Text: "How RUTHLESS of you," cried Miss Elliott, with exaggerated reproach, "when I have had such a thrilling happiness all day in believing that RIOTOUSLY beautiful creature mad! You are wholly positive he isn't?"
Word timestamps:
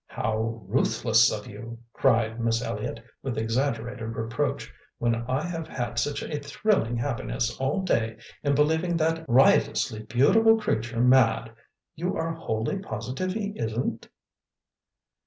"How 0.07 0.63
RUTHLESS 0.65 1.31
of 1.31 1.45
you," 1.45 1.77
cried 1.93 2.39
Miss 2.41 2.63
Elliott, 2.63 3.03
with 3.21 3.37
exaggerated 3.37 4.15
reproach, 4.15 4.73
"when 4.97 5.13
I 5.13 5.43
have 5.45 5.67
had 5.67 5.99
such 5.99 6.23
a 6.23 6.39
thrilling 6.39 6.97
happiness 6.97 7.55
all 7.59 7.83
day 7.83 8.17
in 8.41 8.55
believing 8.55 8.97
that 8.97 9.23
RIOTOUSLY 9.29 10.05
beautiful 10.07 10.57
creature 10.57 10.99
mad! 11.01 11.51
You 11.93 12.17
are 12.17 12.33
wholly 12.33 12.79
positive 12.79 13.33
he 13.33 13.53
isn't?" 13.55 14.09